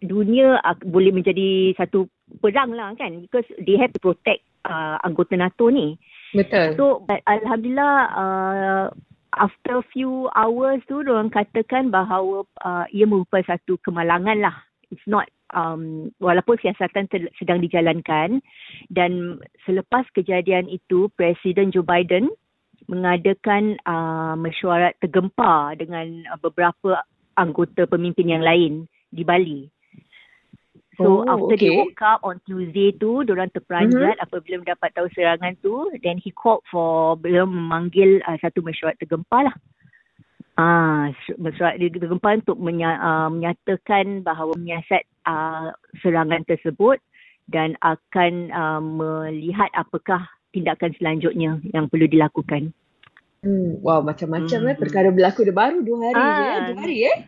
dunia 0.00 0.62
uh, 0.62 0.76
boleh 0.86 1.10
menjadi 1.10 1.74
satu 1.74 2.06
perang 2.38 2.72
lah 2.72 2.94
kan 2.94 3.26
because 3.26 3.46
they 3.66 3.74
have 3.74 3.90
to 3.90 4.00
protect 4.00 4.46
uh, 4.64 4.96
anggota 5.02 5.34
NATO 5.34 5.68
ni. 5.68 5.98
Betul. 6.30 6.78
So 6.78 6.84
alhamdulillah 7.26 7.94
uh, 8.14 8.84
after 9.36 9.84
few 9.92 10.32
hours 10.32 10.80
tu 10.88 11.04
orang 11.04 11.30
katakan 11.30 11.92
bahawa 11.92 12.42
uh, 12.64 12.84
ia 12.90 13.04
merupakan 13.04 13.56
satu 13.56 13.76
kemalangan 13.84 14.40
lah. 14.40 14.56
It's 14.90 15.04
not 15.04 15.28
um, 15.52 16.10
walaupun 16.18 16.58
siasatan 16.58 17.06
ter- 17.12 17.32
sedang 17.38 17.60
dijalankan 17.62 18.40
dan 18.90 19.42
selepas 19.68 20.08
kejadian 20.16 20.66
itu 20.66 21.12
Presiden 21.14 21.70
Joe 21.70 21.86
Biden 21.86 22.32
mengadakan 22.86 23.76
uh, 23.84 24.34
mesyuarat 24.38 24.96
tergempar 25.02 25.76
dengan 25.78 26.26
uh, 26.30 26.38
beberapa 26.38 27.02
anggota 27.36 27.84
pemimpin 27.84 28.32
yang 28.32 28.44
lain 28.44 28.86
di 29.12 29.22
Bali. 29.22 29.68
So 30.96 31.22
oh, 31.22 31.28
after 31.28 31.60
okay. 31.60 31.68
they 31.68 31.76
woke 31.76 32.00
up 32.00 32.24
on 32.24 32.40
Tuesday 32.48 32.88
tu, 32.96 33.20
diorang 33.20 33.52
terperanjat 33.52 34.16
mm-hmm. 34.16 34.24
apabila 34.24 34.64
mendapat 34.64 34.96
tahu 34.96 35.08
serangan 35.12 35.52
tu, 35.60 35.92
then 36.00 36.16
he 36.16 36.32
called 36.32 36.64
for 36.72 37.20
belum 37.20 37.52
memanggil 37.52 38.24
uh, 38.24 38.40
satu 38.40 38.64
mesyuarat 38.64 38.96
tergempar 38.96 39.52
lah. 39.52 39.56
Ah, 40.56 41.12
mesyuarat 41.36 41.76
tergempar 41.76 42.40
untuk 42.40 42.56
menya, 42.56 42.96
uh, 42.96 43.28
menyatakan 43.28 44.24
bahawa 44.24 44.56
menyiasat 44.56 45.04
uh, 45.28 45.76
serangan 46.00 46.48
tersebut 46.48 46.96
dan 47.52 47.76
akan 47.84 48.48
uh, 48.56 48.80
melihat 48.80 49.68
apakah 49.76 50.24
tindakan 50.56 50.96
selanjutnya 50.96 51.60
yang 51.76 51.92
perlu 51.92 52.08
dilakukan. 52.08 52.72
Hmm, 53.44 53.84
wow, 53.84 54.00
macam-macam 54.00 54.58
hmm. 54.64 54.70
eh. 54.72 54.76
Perkara 54.80 55.12
berlaku 55.12 55.44
dah 55.44 55.52
baru 55.52 55.84
dua 55.84 55.98
hari 56.08 56.16
ah, 56.16 56.24
je 56.24 56.40
eh. 56.40 56.56
Dua 56.72 56.80
hari 56.80 56.98
eh. 57.04 57.18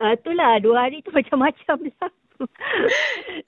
Uh, 0.00 0.12
itulah, 0.14 0.52
dua 0.62 0.76
hari 0.86 1.02
tu 1.02 1.10
macam-macam 1.18 1.90
lah. 1.90 2.10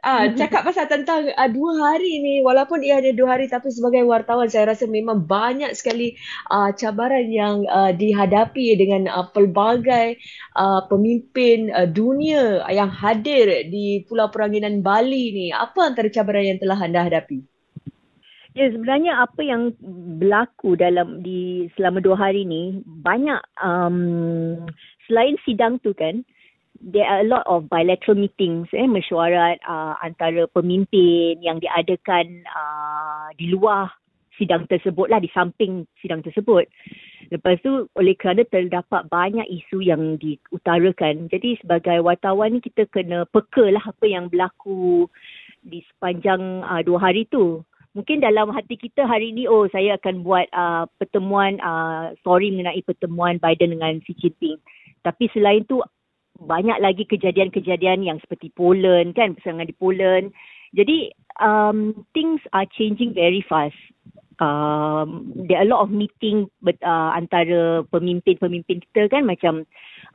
Ah, 0.04 0.28
cakap 0.36 0.68
pasal 0.68 0.86
tentang 0.88 1.32
uh, 1.32 1.50
dua 1.50 1.72
hari 1.92 2.20
ni, 2.20 2.34
walaupun 2.44 2.84
ia 2.84 3.00
ada 3.00 3.12
dua 3.12 3.36
hari 3.36 3.48
tapi 3.48 3.72
sebagai 3.72 4.04
wartawan 4.04 4.48
saya 4.48 4.72
rasa 4.72 4.84
memang 4.88 5.24
banyak 5.24 5.72
sekali 5.72 6.16
uh, 6.52 6.70
cabaran 6.76 7.28
yang 7.32 7.64
uh, 7.68 7.90
dihadapi 7.92 8.76
dengan 8.76 9.08
uh, 9.08 9.26
pelbagai 9.32 10.20
uh, 10.56 10.84
pemimpin 10.86 11.72
uh, 11.72 11.88
dunia 11.88 12.64
yang 12.68 12.92
hadir 12.92 13.68
di 13.68 14.04
Pulau 14.04 14.28
Peranginan 14.28 14.84
Bali 14.84 15.32
ni. 15.32 15.46
Apa 15.52 15.92
antara 15.92 16.12
cabaran 16.12 16.44
yang 16.44 16.58
telah 16.60 16.78
anda 16.78 17.04
hadapi? 17.04 17.42
Ya 18.52 18.68
sebenarnya 18.68 19.16
apa 19.16 19.40
yang 19.40 19.72
berlaku 20.20 20.76
dalam 20.76 21.24
di 21.24 21.72
selama 21.72 22.04
dua 22.04 22.20
hari 22.20 22.44
ni 22.44 22.84
banyak 22.84 23.40
um, 23.64 24.60
selain 25.08 25.40
sidang 25.48 25.80
tu 25.80 25.96
kan 25.96 26.20
there 26.82 27.06
are 27.06 27.22
a 27.22 27.28
lot 27.30 27.46
of 27.46 27.70
bilateral 27.70 28.18
meetings 28.18 28.66
eh 28.74 28.90
mesyuarat 28.90 29.62
uh, 29.62 29.94
antara 30.02 30.50
pemimpin 30.50 31.38
yang 31.38 31.62
diadakan 31.62 32.42
uh, 32.50 33.30
di 33.38 33.54
luar 33.54 33.86
sidang 34.34 34.66
tersebut 34.66 35.06
lah 35.06 35.22
di 35.22 35.30
samping 35.30 35.86
sidang 36.02 36.24
tersebut. 36.26 36.66
Lepas 37.30 37.62
tu 37.62 37.86
oleh 37.94 38.18
kerana 38.18 38.42
terdapat 38.50 39.06
banyak 39.06 39.46
isu 39.46 39.84
yang 39.84 40.18
diutarakan. 40.18 41.30
Jadi 41.30 41.62
sebagai 41.62 42.02
wartawan 42.02 42.58
ni 42.58 42.60
kita 42.60 42.90
kena 42.90 43.22
peka 43.30 43.70
lah 43.70 43.84
apa 43.86 44.04
yang 44.04 44.26
berlaku 44.26 45.06
di 45.62 45.84
sepanjang 45.94 46.66
uh, 46.66 46.82
dua 46.82 46.98
hari 46.98 47.30
tu. 47.30 47.62
Mungkin 47.92 48.24
dalam 48.24 48.50
hati 48.50 48.74
kita 48.80 49.04
hari 49.04 49.36
ni 49.36 49.44
oh 49.46 49.68
saya 49.68 50.00
akan 50.00 50.24
buat 50.24 50.48
uh, 50.50 50.88
pertemuan 50.96 51.60
uh, 51.62 52.10
story 52.24 52.50
mengenai 52.50 52.82
pertemuan 52.82 53.38
Biden 53.38 53.78
dengan 53.78 54.00
Xi 54.02 54.16
Jinping. 54.18 54.58
Tapi 55.04 55.28
selain 55.30 55.62
tu 55.68 55.78
banyak 56.38 56.78
lagi 56.80 57.04
kejadian-kejadian 57.06 58.06
yang 58.06 58.18
seperti 58.20 58.52
Poland 58.52 59.14
kan? 59.14 59.36
Perserangan 59.36 59.68
di 59.68 59.76
Poland. 59.76 60.26
Jadi 60.72 61.12
um, 61.40 62.06
things 62.16 62.40
are 62.56 62.66
changing 62.72 63.12
very 63.12 63.44
fast. 63.44 63.76
Um, 64.40 65.30
there 65.46 65.62
are 65.62 65.68
a 65.68 65.70
lot 65.70 65.86
of 65.86 65.94
meeting 65.94 66.50
uh, 66.66 67.10
antara 67.14 67.86
pemimpin-pemimpin 67.92 68.82
kita 68.90 69.06
kan? 69.12 69.28
Macam 69.28 69.68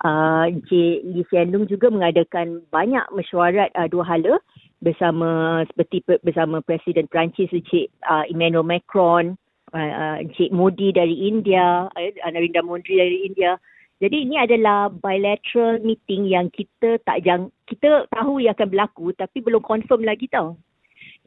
uh, 0.03 0.49
Encik 0.49 1.05
Lee 1.05 1.23
Hsien 1.29 1.53
Loong 1.53 1.69
juga 1.69 1.87
mengadakan 1.93 2.65
banyak 2.73 3.05
mesyuarat 3.13 3.71
uh, 3.77 3.87
dua 3.87 4.03
hala 4.03 4.35
bersama 4.81 5.61
seperti 5.69 6.03
bersama 6.21 6.61
Presiden 6.61 7.07
Perancis 7.07 7.49
Encik 7.53 7.93
uh, 8.05 8.25
Emmanuel 8.29 8.67
Macron 8.67 9.37
uh, 9.73 9.79
uh, 9.79 10.17
Encik 10.21 10.51
Modi 10.53 10.91
dari 10.91 11.29
India 11.29 11.87
uh, 11.87 12.29
Narendra 12.29 12.61
Modi 12.65 12.97
dari 12.97 13.25
India 13.25 13.55
jadi 13.97 14.17
ini 14.29 14.37
adalah 14.37 14.93
bilateral 14.93 15.81
meeting 15.81 16.29
yang 16.29 16.53
kita 16.53 17.01
tak 17.01 17.25
jang 17.25 17.49
kita 17.65 18.05
tahu 18.13 18.37
ia 18.37 18.53
akan 18.53 18.69
berlaku 18.69 19.09
tapi 19.17 19.41
belum 19.41 19.65
confirm 19.65 20.05
lagi 20.05 20.29
tau. 20.29 20.53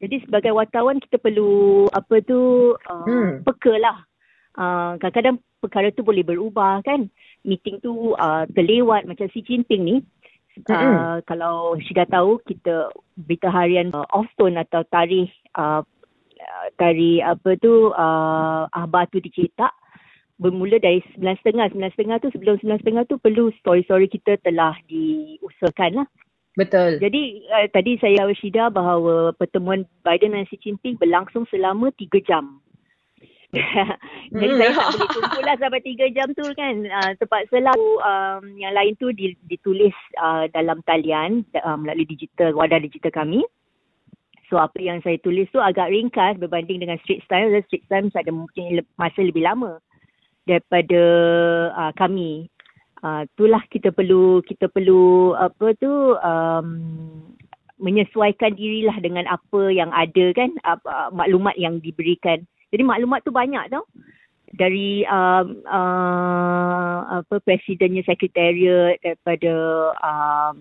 Jadi 0.00 0.22
sebagai 0.24 0.54
wartawan 0.54 1.02
kita 1.02 1.18
perlu 1.18 1.84
apa 1.92 2.22
tu 2.24 2.72
uh, 2.78 3.04
hmm. 3.04 3.42
peka 3.42 3.74
lah. 3.76 3.98
Uh, 4.54 4.96
kadang-kadang 5.02 5.36
perkara 5.60 5.90
tu 5.92 6.06
boleh 6.06 6.22
berubah 6.22 6.80
kan. 6.86 7.10
Meeting 7.42 7.82
tu 7.82 8.14
uh, 8.14 8.46
terlewat 8.54 9.04
macam 9.04 9.26
si 9.34 9.42
Jinping 9.42 9.82
ni. 9.82 9.96
Uh, 10.70 10.72
hmm. 10.72 11.26
Kalau 11.26 11.74
sudah 11.90 12.06
tahu 12.06 12.38
kita 12.46 12.94
berita 13.18 13.50
harian 13.50 13.90
uh, 13.90 14.06
off-tone 14.14 14.56
atau 14.56 14.86
tarikh 14.88 15.30
uh, 15.58 15.82
tarikh 16.78 17.20
apa 17.26 17.50
tu 17.58 17.90
uh, 17.92 18.70
akhbar 18.70 19.10
tu 19.10 19.18
dicetak 19.18 19.74
bermula 20.40 20.80
dari 20.80 21.04
9.30. 21.20 21.76
9.30 21.76 22.24
tu 22.24 22.28
sebelum 22.32 22.56
9.30 22.64 23.12
tu 23.12 23.16
perlu 23.20 23.52
story-story 23.60 24.08
kita 24.08 24.40
telah 24.40 24.72
diusahakan 24.88 26.02
lah. 26.02 26.08
Betul. 26.58 26.98
Jadi 26.98 27.46
uh, 27.46 27.68
tadi 27.70 28.00
saya 28.00 28.26
Rashida 28.26 28.72
bahawa 28.72 29.36
pertemuan 29.36 29.86
Biden 30.02 30.34
dan 30.34 30.48
Xi 30.50 30.58
Jinping 30.58 30.98
berlangsung 30.98 31.46
selama 31.52 31.94
3 31.94 32.10
jam. 32.26 32.58
Jadi 34.34 34.46
hmm. 34.46 34.58
saya 34.62 34.72
tak 34.74 34.88
boleh 34.94 35.10
tunggu 35.10 35.40
lah 35.42 35.56
sampai 35.58 35.82
3 35.82 36.16
jam 36.16 36.28
tu 36.34 36.44
kan. 36.56 36.74
Uh, 36.88 37.10
terpaksa 37.20 37.56
lah 37.62 37.76
um, 37.78 38.44
yang 38.58 38.74
lain 38.74 38.96
tu 38.98 39.14
ditulis 39.46 39.94
uh, 40.18 40.50
dalam 40.50 40.82
talian 40.88 41.46
uh, 41.60 41.78
melalui 41.78 42.08
digital, 42.08 42.56
wadah 42.56 42.82
digital 42.82 43.14
kami. 43.14 43.44
So 44.50 44.58
apa 44.58 44.82
yang 44.82 44.98
saya 45.06 45.14
tulis 45.22 45.46
tu 45.54 45.62
agak 45.62 45.94
ringkas 45.94 46.34
berbanding 46.42 46.82
dengan 46.82 46.98
Street 47.06 47.22
Times. 47.30 47.54
Street 47.70 47.86
Times 47.86 48.10
ada 48.18 48.34
mungkin 48.34 48.82
masa 48.98 49.22
lebih 49.22 49.46
lama 49.46 49.78
daripada 50.44 51.02
uh, 51.74 51.92
kami. 51.96 52.48
Uh, 53.00 53.24
itulah 53.24 53.64
kita 53.72 53.88
perlu 53.96 54.44
kita 54.44 54.68
perlu 54.68 55.32
apa 55.32 55.72
tu 55.80 55.88
um, 56.20 56.68
menyesuaikan 57.80 58.52
dirilah 58.52 58.92
dengan 59.00 59.24
apa 59.24 59.72
yang 59.72 59.88
ada 59.96 60.36
kan 60.36 60.52
uh, 60.68 61.08
maklumat 61.10 61.56
yang 61.56 61.80
diberikan. 61.80 62.44
Jadi 62.70 62.82
maklumat 62.84 63.24
tu 63.24 63.32
banyak 63.32 63.72
tau 63.72 63.88
dari 64.54 65.06
um, 65.06 65.62
uh, 65.64 67.22
apa 67.22 67.38
presidennya 67.40 68.04
sekretariat 68.04 68.98
daripada 69.00 69.54
um, 70.02 70.54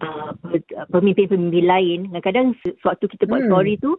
uh, 0.00 0.32
pemimpin-pemimpin 0.88 1.66
lain. 1.66 2.00
Kadang-kadang 2.08 2.56
sewaktu 2.80 3.04
kita 3.12 3.28
buat 3.28 3.44
hmm. 3.44 3.50
story 3.50 3.74
tu, 3.82 3.98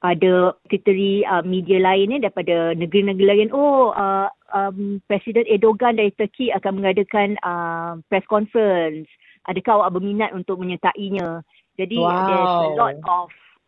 ada 0.00 0.56
sekretari 0.64 1.28
uh, 1.28 1.44
media 1.44 1.76
lain 1.76 2.16
eh, 2.16 2.20
daripada 2.24 2.72
negeri-negeri 2.72 3.26
lain. 3.28 3.48
Oh, 3.52 3.92
uh, 3.92 4.32
um, 4.56 4.96
Presiden 5.04 5.44
Erdogan 5.44 6.00
dari 6.00 6.08
Turki 6.16 6.48
akan 6.56 6.80
mengadakan 6.80 7.36
uh, 7.44 8.00
press 8.08 8.24
conference. 8.32 9.08
Adakah 9.48 9.84
awak 9.84 10.00
berminat 10.00 10.32
untuk 10.32 10.60
menyertainya? 10.60 11.44
Jadi 11.76 11.96
wow. 12.00 12.28
there's 12.28 12.56
a 12.56 12.72
lot 12.76 12.96
of 13.08 13.26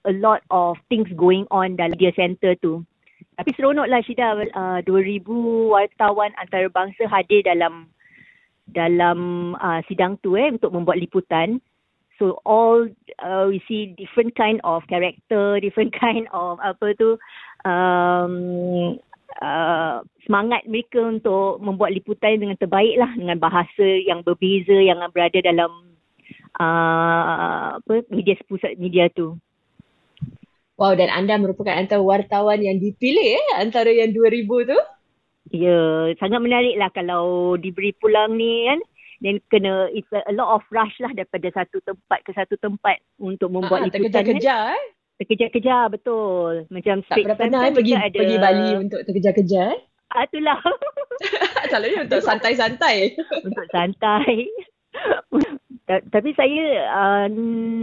a 0.09 0.15
lot 0.19 0.41
of 0.49 0.81
things 0.89 1.09
going 1.15 1.45
on 1.53 1.77
dalam 1.77 1.97
media 1.97 2.13
center 2.17 2.57
tu. 2.65 2.81
Tapi 3.37 3.51
seronoklah 3.57 4.01
Syida 4.05 4.37
uh, 4.57 4.81
2000 4.85 5.25
wartawan 5.69 6.33
antarabangsa 6.41 7.09
hadir 7.09 7.45
dalam 7.45 7.89
dalam 8.73 9.53
uh, 9.61 9.81
sidang 9.89 10.17
tu 10.25 10.37
eh 10.37 10.49
untuk 10.49 10.73
membuat 10.73 10.97
liputan. 10.97 11.61
So 12.21 12.41
all 12.45 12.89
uh, 13.19 13.45
we 13.49 13.63
see 13.69 13.95
different 13.97 14.37
kind 14.37 14.61
of 14.65 14.85
character, 14.89 15.57
different 15.65 15.95
kind 15.97 16.29
of 16.33 16.61
apa 16.61 16.95
tu 16.97 17.17
um, 17.65 18.35
uh, 19.41 20.05
semangat 20.27 20.67
mereka 20.69 21.01
untuk 21.01 21.63
membuat 21.63 21.97
liputan 21.97 22.39
dengan 22.39 22.59
terbaik 22.59 22.99
lah 23.01 23.11
dengan 23.17 23.39
bahasa 23.41 23.87
yang 24.05 24.21
berbeza 24.21 24.77
yang 24.77 25.01
berada 25.11 25.39
dalam 25.41 25.93
uh, 26.61 27.81
apa 27.81 28.05
media 28.13 28.37
pusat 28.45 28.77
media 28.77 29.09
tu. 29.13 29.39
Wow 30.77 30.99
dan 30.99 31.13
anda 31.13 31.39
merupakan 31.39 31.77
antara 31.77 32.03
wartawan 32.03 32.59
yang 32.59 32.81
dipilih 32.81 33.39
eh 33.39 33.47
antara 33.61 33.93
yang 33.93 34.11
2000 34.11 34.73
tu. 34.73 34.81
Ya, 35.53 36.09
sangat 36.17 36.41
menarik 36.41 36.81
lah 36.81 36.89
kalau 36.95 37.55
diberi 37.61 37.93
pulang 37.99 38.41
ni 38.41 38.73
kan. 38.73 38.81
Dan 39.23 39.39
kena, 39.55 39.87
it's 39.95 40.11
a, 40.11 40.27
a 40.27 40.35
lot 40.35 40.51
of 40.59 40.67
rush 40.75 40.99
lah 40.99 41.15
daripada 41.15 41.47
satu 41.55 41.79
tempat 41.87 42.27
ke 42.27 42.35
satu 42.35 42.59
tempat 42.59 42.99
untuk 43.23 43.55
membuat 43.55 43.87
liputan 43.87 44.11
kan. 44.11 44.11
Terkejar-kejar 44.11 44.63
eh. 44.75 44.85
Terkejar-kejar, 45.23 45.83
betul. 45.95 46.67
Macam 46.75 47.07
tak 47.07 47.17
pernah-pernah 47.23 47.61
kan 47.63 47.71
eh, 47.71 47.77
pergi, 47.79 47.93
ada... 47.95 48.19
pergi 48.19 48.37
Bali 48.43 48.71
untuk 48.83 49.01
terkejar-kejar 49.07 49.67
eh. 49.79 49.81
Ah, 50.13 50.27
itulah. 50.27 50.59
Selalunya 51.71 52.05
untuk 52.05 52.21
santai-santai. 52.21 53.15
untuk 53.47 53.67
santai. 53.71 54.51
Tapi 56.15 56.31
saya 56.39 56.65
uh, 56.89 57.27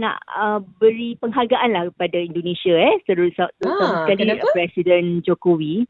nak 0.00 0.18
uh, 0.28 0.58
beri 0.82 1.14
penghargaan 1.20 1.70
lah 1.72 1.84
kepada 1.94 2.18
Indonesia 2.20 2.74
eh. 2.76 3.00
Terutama 3.08 3.48
ah, 3.64 4.04
sekali 4.06 4.36
Presiden 4.52 5.24
Jokowi. 5.24 5.88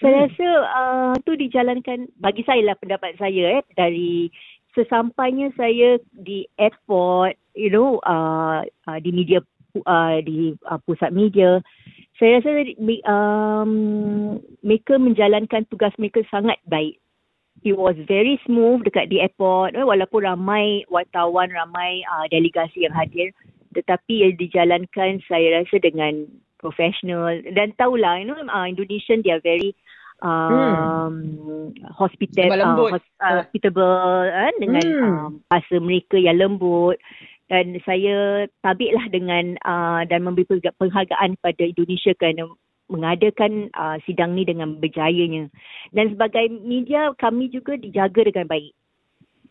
Saya 0.00 0.14
hmm. 0.14 0.22
rasa 0.26 0.48
uh, 0.72 1.12
tu 1.22 1.36
dijalankan 1.36 2.08
bagi 2.18 2.42
saya 2.48 2.64
lah 2.64 2.76
pendapat 2.80 3.14
saya 3.20 3.60
eh 3.60 3.62
dari 3.76 4.32
sesampainya 4.72 5.52
saya 5.56 6.00
di 6.12 6.48
airport 6.56 7.36
you 7.52 7.68
know 7.68 8.00
uh, 8.08 8.64
uh, 8.88 8.98
di 9.00 9.12
media 9.12 9.44
uh, 9.84 10.18
di 10.24 10.56
uh, 10.68 10.80
pusat 10.84 11.12
media 11.12 11.60
saya 12.22 12.38
rasa 12.38 12.50
um, 13.08 13.72
mereka 14.62 14.94
menjalankan 14.94 15.66
tugas 15.66 15.90
mereka 15.98 16.22
sangat 16.30 16.54
baik. 16.70 17.02
It 17.66 17.74
was 17.74 17.98
very 18.06 18.38
smooth 18.46 18.86
dekat 18.86 19.10
di 19.10 19.18
airport 19.18 19.74
eh, 19.74 19.82
walaupun 19.82 20.22
ramai 20.22 20.86
wartawan 20.86 21.50
ramai 21.50 22.06
uh, 22.06 22.30
delegasi 22.30 22.86
yang 22.86 22.94
hadir. 22.94 23.34
Tetapi 23.74 24.28
yang 24.28 24.34
dijalankan 24.38 25.18
saya 25.26 25.62
rasa 25.62 25.82
dengan 25.82 26.30
professional. 26.62 27.42
Dan 27.42 27.74
tahulah 27.74 28.22
you 28.22 28.30
know 28.30 28.38
uh, 28.38 28.70
Indonesian 28.70 29.26
they 29.26 29.34
are 29.34 29.42
very 29.42 29.74
um 30.22 31.12
hmm. 31.18 31.66
hospital 31.90 32.54
uh, 32.54 33.02
hospitable 33.18 34.30
uh, 34.30 34.54
dengan 34.62 34.86
hmm. 34.86 35.02
um, 35.02 35.30
bahasa 35.50 35.76
mereka 35.82 36.16
yang 36.16 36.38
lembut. 36.38 36.96
Dan 37.52 37.76
saya 37.84 38.48
tabiklah 38.64 39.12
dengan 39.12 39.60
uh, 39.68 40.08
dan 40.08 40.24
memberi 40.24 40.48
penghargaan 40.48 41.36
pada 41.44 41.62
Indonesia 41.68 42.16
kerana 42.16 42.48
mengadakan 42.88 43.68
uh, 43.76 44.00
sidang 44.08 44.32
ni 44.32 44.48
dengan 44.48 44.80
berjayanya. 44.80 45.52
Dan 45.92 46.16
sebagai 46.16 46.48
media 46.64 47.12
kami 47.20 47.52
juga 47.52 47.76
dijaga 47.76 48.24
dengan 48.24 48.48
baik. 48.48 48.72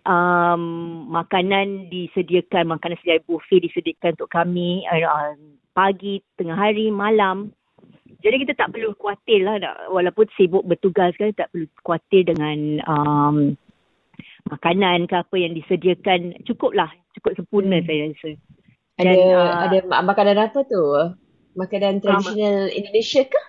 Um, 0.01 1.05
makanan 1.13 1.93
disediakan 1.93 2.73
makanan 2.73 2.97
sedia 3.05 3.21
buffet 3.21 3.61
disediakan 3.69 4.17
untuk 4.17 4.33
kami 4.33 4.81
uh, 4.89 5.37
pagi 5.77 6.25
tengah 6.41 6.57
hari 6.57 6.89
malam 6.89 7.53
jadi 8.21 8.35
kita 8.45 8.53
tak 8.55 8.71
perlu 8.77 8.93
khawatir 8.97 9.43
lah 9.43 9.57
walaupun 9.89 10.29
sibuk 10.37 10.63
bertugas 10.65 11.13
kan 11.17 11.33
tak 11.33 11.49
perlu 11.51 11.67
khawatir 11.81 12.29
dengan 12.29 12.81
um, 12.85 13.37
makanan 14.49 15.09
ke 15.09 15.15
apa 15.17 15.35
yang 15.37 15.53
disediakan 15.57 16.37
cukup 16.45 16.73
lah 16.73 16.89
cukup 17.17 17.37
sempurna 17.37 17.81
hmm. 17.81 17.87
saya 17.87 18.01
rasa. 18.09 18.31
Dan, 19.01 19.05
ada 19.07 19.13
uh, 19.33 19.53
ada 19.65 19.77
makanan 20.05 20.37
apa 20.37 20.59
tu? 20.67 20.83
Makanan 21.57 21.99
tradisional 21.99 22.69
um, 22.69 22.75
Indonesia 22.75 23.21
ke? 23.27 23.41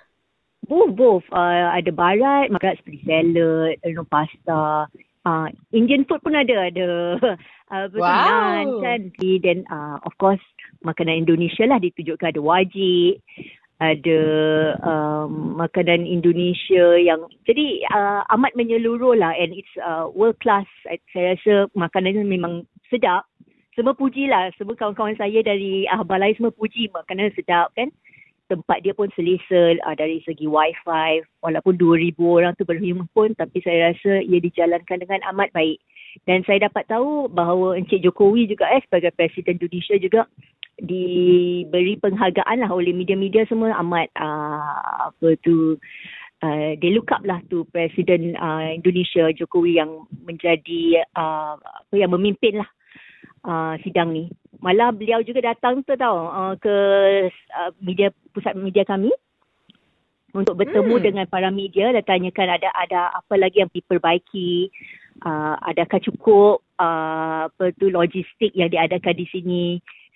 Both, 0.67 0.93
both. 0.95 1.27
Uh, 1.35 1.71
ada 1.75 1.91
barat, 1.93 2.49
makanan 2.49 2.79
seperti 2.81 2.99
salad, 3.05 3.77
you 3.85 3.95
know, 3.95 4.07
pasta. 4.09 4.87
Uh, 5.23 5.47
Indian 5.71 6.03
food 6.07 6.23
pun 6.23 6.35
ada. 6.35 6.71
Ada 6.71 6.87
uh, 7.75 7.87
wow. 7.95 8.67
kan. 8.83 9.13
Dan 9.19 9.67
uh, 9.71 10.03
of 10.03 10.15
course, 10.19 10.43
makanan 10.83 11.27
Indonesia 11.27 11.67
lah 11.69 11.79
ditunjukkan. 11.79 12.35
Ada 12.35 12.43
wajib 12.43 13.23
ada 13.83 14.21
um, 14.87 15.59
makanan 15.59 16.07
Indonesia 16.07 16.95
yang 17.03 17.27
jadi 17.43 17.83
uh, 17.91 18.23
amat 18.39 18.55
menyeluruh 18.55 19.19
lah. 19.19 19.35
And 19.35 19.51
it's 19.51 19.75
uh, 19.83 20.07
world 20.15 20.39
class. 20.39 20.71
Saya 21.11 21.35
rasa 21.35 21.67
makanan 21.75 22.23
memang 22.31 22.63
sedap. 22.87 23.27
Semua 23.75 23.99
puji 23.99 24.31
lah. 24.31 24.55
Semua 24.55 24.79
kawan-kawan 24.79 25.19
saya 25.19 25.43
dari 25.43 25.91
uh, 25.91 26.07
balai 26.07 26.31
semua 26.39 26.55
puji 26.55 26.95
makanan 26.95 27.35
sedap 27.35 27.75
kan? 27.75 27.91
Tempat 28.47 28.87
dia 28.87 28.95
pun 28.95 29.11
selesa 29.19 29.75
uh, 29.83 29.97
dari 29.99 30.23
segi 30.23 30.47
wifi. 30.47 31.27
Walaupun 31.43 31.75
2000 31.75 32.15
orang 32.23 32.55
tu 32.55 32.63
berhimpun 32.63 33.11
pun 33.11 33.29
tapi 33.35 33.59
saya 33.67 33.91
rasa 33.91 34.23
ia 34.23 34.39
dijalankan 34.39 35.03
dengan 35.03 35.27
amat 35.35 35.51
baik. 35.51 35.83
Dan 36.23 36.47
saya 36.47 36.71
dapat 36.71 36.87
tahu 36.87 37.27
bahawa 37.33 37.75
Encik 37.75 38.05
Jokowi 38.05 38.47
juga 38.47 38.69
eh 38.71 38.85
sebagai 38.87 39.11
Presiden 39.17 39.59
Indonesia 39.59 39.97
juga 39.99 40.23
diberi 40.81 42.01
penghargaan 42.01 42.65
lah 42.65 42.71
oleh 42.73 42.97
media-media 42.97 43.45
semua 43.47 43.77
amat 43.85 44.09
uh, 44.17 45.13
apa 45.13 45.37
tu 45.45 45.77
uh, 46.43 46.71
they 46.81 46.91
look 46.91 47.13
up 47.13 47.23
lah 47.23 47.39
tu 47.53 47.69
Presiden 47.71 48.35
uh, 48.37 48.73
Indonesia 48.73 49.31
Jokowi 49.37 49.79
yang 49.79 50.09
menjadi 50.25 51.07
uh, 51.15 51.61
apa 51.61 51.95
yang 51.95 52.13
memimpin 52.13 52.61
lah 52.61 52.71
uh, 53.47 53.75
sidang 53.85 54.13
ni. 54.13 54.33
Malah 54.63 54.95
beliau 54.95 55.23
juga 55.23 55.43
datang 55.43 55.83
tu 55.83 55.95
tau 55.99 56.31
uh, 56.31 56.55
ke 56.59 56.77
uh, 57.31 57.71
media 57.83 58.11
pusat 58.31 58.55
media 58.55 58.87
kami 58.87 59.11
untuk 60.33 60.57
bertemu 60.57 60.97
hmm. 60.97 61.05
dengan 61.05 61.27
para 61.29 61.53
media 61.53 61.93
dan 61.93 62.05
tanyakan 62.09 62.57
ada 62.57 62.69
ada 62.73 63.13
apa 63.13 63.35
lagi 63.37 63.61
yang 63.61 63.69
diperbaiki 63.69 64.73
uh, 65.29 65.61
adakah 65.69 66.01
cukup 66.01 66.65
uh, 66.81 67.53
apa 67.53 67.69
tu 67.77 67.93
logistik 67.93 68.57
yang 68.57 68.73
diadakan 68.73 69.13
di 69.13 69.27
sini 69.29 69.65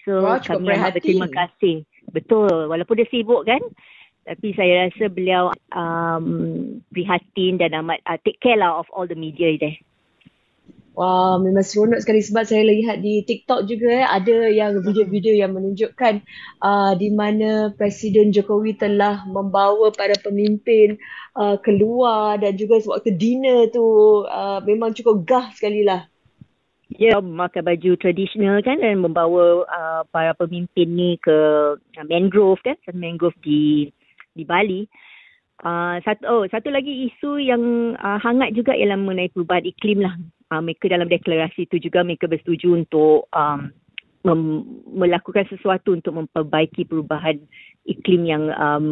So 0.06 0.22
Wah, 0.22 0.38
kami 0.38 0.70
amat 0.70 1.02
berterima 1.02 1.26
kasih. 1.26 1.82
Betul. 2.14 2.70
Walaupun 2.70 3.02
dia 3.02 3.10
sibuk 3.10 3.42
kan. 3.42 3.58
Tapi 4.26 4.54
saya 4.58 4.86
rasa 4.86 5.06
beliau 5.06 5.54
um, 5.70 6.26
prihatin 6.90 7.58
dan 7.58 7.74
amat 7.78 8.02
uh, 8.06 8.18
take 8.26 8.42
care 8.42 8.58
lah 8.58 8.78
of 8.78 8.86
all 8.94 9.06
the 9.06 9.18
media 9.18 9.54
there. 9.58 9.78
Wah, 10.96 11.36
memang 11.36 11.60
seronok 11.60 12.00
sekali 12.00 12.24
sebab 12.24 12.48
saya 12.48 12.64
lihat 12.64 13.04
di 13.04 13.20
TikTok 13.20 13.68
juga 13.68 14.00
eh, 14.00 14.08
ada 14.08 14.48
yang 14.48 14.80
video-video 14.80 15.36
yang 15.36 15.52
menunjukkan 15.52 16.24
uh, 16.64 16.96
di 16.96 17.12
mana 17.12 17.68
Presiden 17.76 18.32
Jokowi 18.32 18.80
telah 18.80 19.28
membawa 19.28 19.92
para 19.92 20.16
pemimpin 20.16 20.96
uh, 21.36 21.60
keluar 21.60 22.40
dan 22.40 22.56
juga 22.56 22.80
sewaktu 22.80 23.12
dinner 23.12 23.68
tu 23.68 23.84
uh, 24.24 24.64
memang 24.64 24.96
cukup 24.96 25.28
gah 25.28 25.46
sekali 25.52 25.84
lah. 25.84 26.08
Ya, 26.86 27.18
memakai 27.18 27.66
baju 27.66 27.98
tradisional 27.98 28.62
kan 28.62 28.78
dan 28.78 29.02
membawa 29.02 29.66
uh, 29.66 30.02
para 30.14 30.30
pemimpin 30.38 30.86
ni 30.86 31.18
ke 31.18 31.34
uh, 31.74 32.06
mangrove 32.06 32.62
kan, 32.62 32.78
mangrove 32.94 33.34
di 33.42 33.90
di 34.38 34.46
Bali. 34.46 34.86
Uh, 35.66 35.98
satu, 36.06 36.22
oh, 36.30 36.42
satu 36.46 36.68
lagi 36.70 37.10
isu 37.10 37.42
yang 37.42 37.96
uh, 37.98 38.20
hangat 38.22 38.54
juga 38.54 38.76
ialah 38.76 38.94
mengenai 39.00 39.32
perubahan 39.32 39.66
iklim 39.66 40.04
lah 40.04 40.14
uh, 40.52 40.60
mereka 40.62 40.86
dalam 40.86 41.08
deklarasi 41.08 41.66
itu 41.66 41.80
juga 41.80 42.04
mereka 42.04 42.28
bersetuju 42.28 42.86
untuk 42.86 43.26
um, 43.32 43.72
mem- 44.26 44.82
melakukan 44.90 45.46
sesuatu 45.46 45.94
untuk 45.94 46.18
memperbaiki 46.18 46.82
perubahan 46.90 47.38
iklim 47.86 48.26
yang 48.26 48.50
um, 48.58 48.86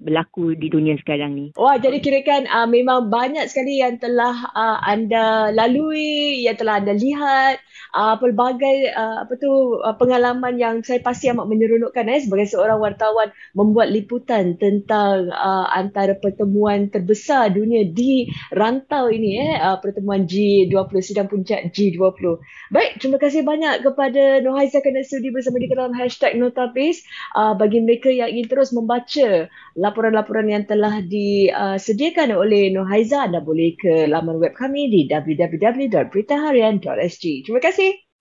berlaku 0.00 0.56
di 0.56 0.72
dunia 0.72 0.96
sekarang 1.04 1.36
ni. 1.36 1.46
Wah, 1.54 1.76
jadi 1.76 2.00
kira 2.00 2.24
kan 2.24 2.48
uh, 2.48 2.64
memang 2.64 3.12
banyak 3.12 3.44
sekali 3.46 3.84
yang 3.84 4.00
telah 4.00 4.48
uh, 4.56 4.80
anda 4.88 5.52
lalui, 5.52 6.40
yang 6.48 6.56
telah 6.56 6.80
anda 6.80 6.96
lihat, 6.96 7.60
uh, 7.92 8.16
pelbagai 8.16 8.96
uh, 8.96 9.28
apa 9.28 9.36
tu 9.36 9.78
uh, 9.84 9.94
pengalaman 10.00 10.56
yang 10.56 10.80
saya 10.80 11.04
pasti 11.04 11.28
amat 11.28 11.44
menyeronokkan 11.44 12.08
eh 12.08 12.24
sebagai 12.24 12.48
seorang 12.48 12.80
wartawan 12.80 13.30
membuat 13.52 13.92
liputan 13.92 14.56
tentang 14.56 15.28
uh, 15.30 15.68
antara 15.68 16.16
pertemuan 16.16 16.88
terbesar 16.88 17.52
dunia 17.52 17.84
di 17.84 18.26
rantau 18.56 19.12
ini 19.12 19.30
eh 19.38 19.54
uh, 19.60 19.76
pertemuan 19.78 20.24
G20 20.24 20.96
sidang 21.04 21.28
puncak 21.28 21.68
G20. 21.70 22.40
Baik, 22.72 22.92
terima 22.98 23.20
kasih 23.20 23.44
banyak 23.44 23.84
kepada 23.84 24.40
Nohaiza 24.62 24.78
kena 24.78 25.02
sudi 25.02 25.34
bersama 25.34 25.58
di 25.58 25.66
dalam 25.66 25.90
hashtag 25.90 26.38
Notabase 26.38 27.02
uh, 27.34 27.50
bagi 27.58 27.82
mereka 27.82 28.14
yang 28.14 28.30
ingin 28.30 28.46
terus 28.46 28.70
membaca 28.70 29.50
laporan-laporan 29.74 30.46
yang 30.46 30.62
telah 30.70 31.02
disediakan 31.02 32.38
oleh 32.38 32.70
Nohaiza 32.70 33.26
anda 33.26 33.42
boleh 33.42 33.74
ke 33.74 34.06
laman 34.06 34.38
web 34.38 34.54
kami 34.54 34.86
di 34.86 35.10
www.beritaharian.sg. 35.10 37.24
Terima 37.42 37.58
kasih. 37.58 38.11